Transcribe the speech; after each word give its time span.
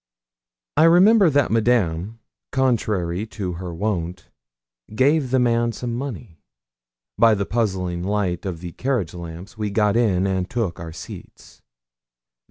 I 0.77 0.85
remember 0.85 1.29
that 1.29 1.51
Madame, 1.51 2.19
contrary 2.51 3.27
to 3.37 3.51
her 3.53 3.71
wont, 3.71 4.31
gave 4.95 5.29
the 5.29 5.37
man 5.37 5.73
some 5.73 5.93
money. 5.93 6.39
By 7.19 7.35
the 7.35 7.45
puzzling 7.45 8.01
light 8.03 8.43
of 8.43 8.61
the 8.61 8.71
carriage 8.71 9.13
lamps 9.13 9.59
we 9.59 9.69
got 9.69 9.95
in 9.95 10.25
and 10.25 10.49
took 10.49 10.79
our 10.79 10.91
seats. 10.91 11.61